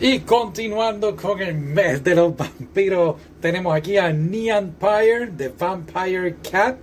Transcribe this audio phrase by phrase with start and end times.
[0.00, 6.36] Y continuando con el mes de los vampiros, tenemos aquí a Neon Empire de Vampire
[6.48, 6.76] Cat.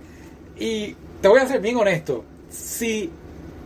[0.58, 3.10] Y te voy a ser bien honesto, si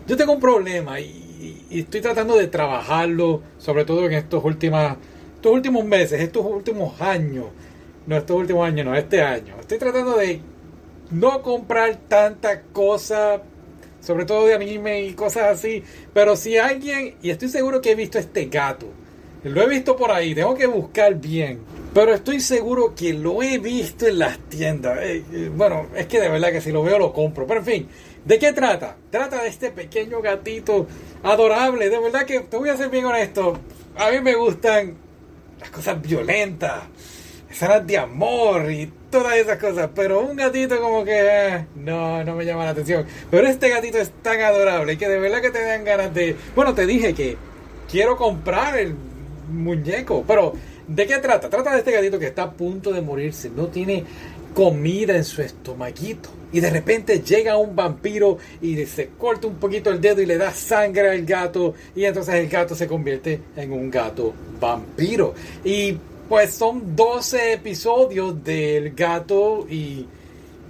[0.07, 4.97] yo tengo un problema y, y estoy tratando de trabajarlo, sobre todo en estos, últimas,
[5.35, 7.47] estos últimos meses, estos últimos años,
[8.07, 10.41] no estos últimos años, no, este año, estoy tratando de
[11.11, 13.43] no comprar tanta cosa,
[14.01, 15.83] sobre todo de anime y cosas así,
[16.15, 18.87] pero si alguien, y estoy seguro que he visto este gato,
[19.45, 21.61] lo he visto por ahí, tengo que buscar bien.
[21.95, 24.99] Pero estoy seguro que lo he visto en las tiendas.
[25.03, 27.47] Eh, eh, bueno, es que de verdad que si lo veo lo compro.
[27.47, 27.89] Pero en fin,
[28.25, 28.97] ¿de qué trata?
[29.11, 30.87] Trata de este pequeño gatito
[31.25, 31.89] adorable.
[31.89, 33.59] De verdad que te voy a ser bien honesto.
[33.97, 34.95] A mí me gustan
[35.59, 36.85] las cosas violentas,
[37.51, 39.91] escenas de amor y todas esas cosas.
[39.93, 43.05] Pero un gatito como que eh, no, no me llama la atención.
[43.33, 46.37] Pero este gatito es tan adorable que de verdad que te dan ganas de...
[46.55, 47.37] Bueno, te dije que
[47.91, 48.95] quiero comprar el
[49.51, 50.25] muñeco.
[50.27, 50.55] Pero,
[50.87, 51.51] ¿de qué trata?
[51.51, 53.51] Trata de este gatito que está a punto de morirse.
[53.51, 54.05] No tiene
[54.55, 56.31] comida en su estomaguito.
[56.53, 60.37] Y de repente llega un vampiro y se corta un poquito el dedo y le
[60.37, 61.75] da sangre al gato.
[61.95, 65.35] Y entonces el gato se convierte en un gato vampiro.
[65.65, 65.97] Y
[66.29, 70.07] pues son 12 episodios del gato y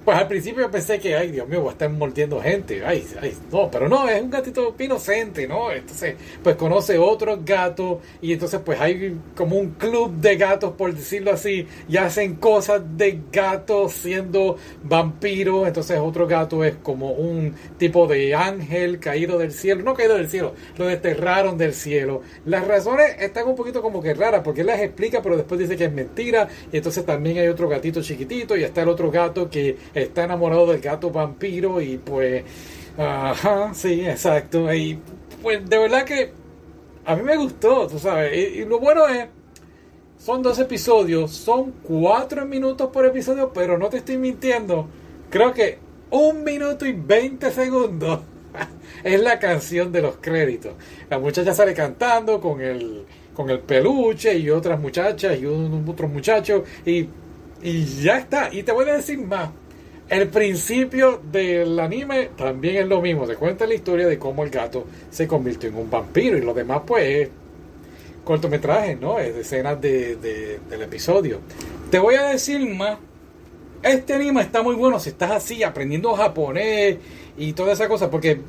[0.04, 2.84] pues al principio pensé que, ay Dios mío, va a estar mordiendo gente.
[2.84, 5.70] Ay, ay, no, pero no, es un gatito inocente, ¿no?
[5.70, 10.94] Entonces, pues conoce otros gatos y entonces pues hay como un club de gatos, por
[10.94, 15.66] decirlo así, y hacen cosas de gatos siendo vampiros.
[15.66, 20.28] Entonces otro gato es como un tipo de ángel caído del cielo, no caído del
[20.28, 22.22] cielo, lo desterraron del cielo.
[22.44, 25.76] Las razones están un poquito como que raras porque él las explica, pero después dice
[25.76, 26.48] que es mentira.
[26.72, 30.66] Y entonces también hay otro gatito chiquitito y está el otro gato que está enamorado
[30.66, 32.44] del gato vampiro y pues,
[32.96, 34.72] ajá, sí, exacto.
[34.72, 34.98] Y
[35.42, 36.32] pues de verdad que
[37.04, 38.56] a mí me gustó, tú sabes.
[38.56, 39.26] Y, lo bueno es,
[40.18, 44.86] son dos episodios, son cuatro minutos por episodio, pero no te estoy mintiendo.
[45.30, 45.78] Creo que
[46.10, 48.20] un minuto y veinte segundos
[49.04, 50.74] es la canción de los créditos.
[51.08, 56.10] La muchacha sale cantando con el con el peluche y otras muchachas y un, otros
[56.10, 57.08] muchachos y,
[57.62, 58.52] y ya está.
[58.52, 59.50] Y te voy a decir más.
[60.10, 63.26] El principio del anime también es lo mismo.
[63.26, 66.52] Se cuenta la historia de cómo el gato se convirtió en un vampiro y lo
[66.52, 67.28] demás pues es
[68.24, 69.20] cortometraje, ¿no?
[69.20, 71.38] Es escenas de, del episodio.
[71.92, 72.98] Te voy a decir más.
[73.84, 76.98] Este anime está muy bueno si estás así aprendiendo japonés
[77.38, 78.40] y toda esa cosa porque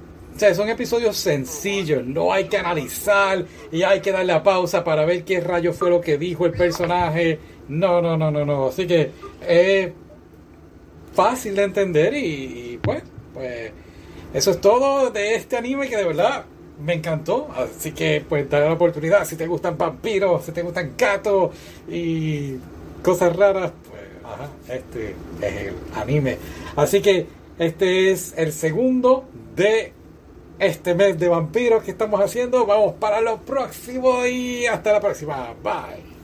[0.55, 5.23] son episodios sencillos, no hay que analizar y hay que darle a pausa para ver
[5.23, 7.37] qué rayo fue lo que dijo el personaje.
[7.69, 8.67] No, no, no, no, no.
[8.67, 9.11] Así que
[9.41, 9.93] eh,
[11.13, 13.71] fácil de entender y, pues, pues
[14.33, 16.45] eso es todo de este anime que de verdad
[16.83, 17.49] me encantó.
[17.55, 19.25] Así que pues dale la oportunidad.
[19.25, 21.51] Si te gustan vampiros, si te gustan gatos
[21.89, 22.55] y
[23.03, 26.37] cosas raras, pues ajá, este es el anime.
[26.75, 27.27] Así que
[27.59, 29.93] este es el segundo de
[30.59, 32.65] este mes de vampiros que estamos haciendo.
[32.65, 35.53] Vamos para lo próximo y hasta la próxima.
[35.63, 36.20] Bye.